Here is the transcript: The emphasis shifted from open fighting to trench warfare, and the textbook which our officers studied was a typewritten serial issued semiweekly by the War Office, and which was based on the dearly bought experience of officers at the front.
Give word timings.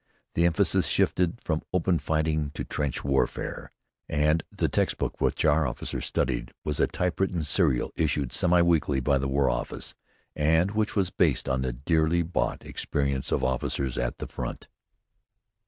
The 0.33 0.47
emphasis 0.47 0.87
shifted 0.87 1.37
from 1.43 1.61
open 1.71 1.99
fighting 1.99 2.49
to 2.55 2.63
trench 2.63 3.03
warfare, 3.03 3.71
and 4.09 4.43
the 4.51 4.67
textbook 4.67 5.21
which 5.21 5.45
our 5.45 5.67
officers 5.67 6.07
studied 6.07 6.53
was 6.63 6.79
a 6.79 6.87
typewritten 6.87 7.43
serial 7.43 7.91
issued 7.95 8.29
semiweekly 8.31 9.03
by 9.03 9.19
the 9.19 9.27
War 9.27 9.47
Office, 9.47 9.93
and 10.35 10.71
which 10.71 10.95
was 10.95 11.11
based 11.11 11.47
on 11.47 11.61
the 11.61 11.73
dearly 11.73 12.23
bought 12.23 12.65
experience 12.65 13.31
of 13.31 13.43
officers 13.43 13.95
at 13.95 14.17
the 14.17 14.25
front. 14.25 14.67